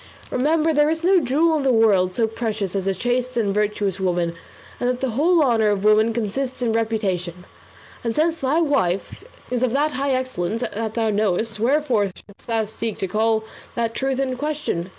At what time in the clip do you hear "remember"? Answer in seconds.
0.31-0.73